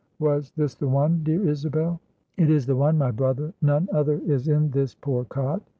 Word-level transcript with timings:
"Was 0.17 0.51
this 0.55 0.73
the 0.73 0.87
one, 0.87 1.21
dear 1.23 1.47
Isabel?" 1.47 1.99
"It 2.35 2.49
is 2.49 2.65
the 2.65 2.75
one, 2.75 2.97
my 2.97 3.11
brother; 3.11 3.53
none 3.61 3.87
other 3.93 4.17
is 4.25 4.47
in 4.47 4.71
this 4.71 4.95
poor 4.95 5.25
cot." 5.25 5.61